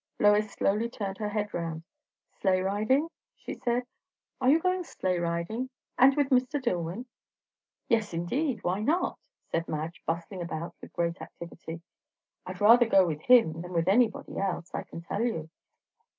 [0.17, 1.83] Lois slowly turned her head round.
[2.31, 3.85] "Sleigh riding?" she said.
[4.41, 6.59] "Are you going sleigh riding, and with Mr.
[6.59, 7.05] Dillwyn?"
[7.87, 9.19] "Yes indeed, why not?"
[9.51, 11.83] said Madge, bustling about with great activity.
[12.47, 15.51] "I'd rather go with him than with anybody else, I can tell you.